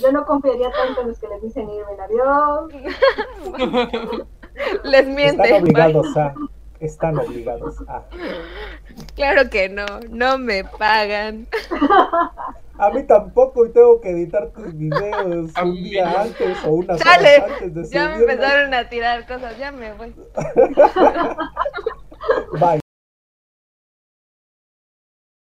[0.00, 2.72] Yo no confiaría tanto en los que les dicen Irving adiós.
[4.84, 5.42] Les miente.
[5.42, 6.34] Están obligados a.
[6.80, 8.02] Están obligados a.
[9.14, 9.84] Claro que no.
[10.10, 11.46] No me pagan.
[12.80, 17.52] A mí tampoco y tengo que editar tus videos un día antes o Chale, horas
[17.52, 19.58] antes de Ya me empezaron a tirar cosas.
[19.58, 20.14] Ya me voy.
[22.58, 22.80] Bye.